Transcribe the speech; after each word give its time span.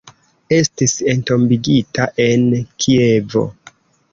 Estis 0.55 0.95
entombigita 1.13 2.07
en 2.27 2.49
Kievo. 2.85 3.45